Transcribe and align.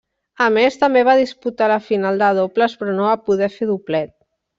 A 0.43 0.45
més, 0.53 0.77
també 0.83 1.01
va 1.09 1.13
disputar 1.19 1.67
la 1.71 1.75
final 1.89 2.17
de 2.21 2.29
dobles 2.39 2.73
però 2.81 2.95
no 3.01 3.05
va 3.09 3.13
poder 3.29 3.51
fer 3.59 3.69
doblet. 3.73 4.11